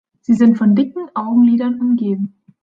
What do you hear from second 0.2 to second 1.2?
Sie sind von dicken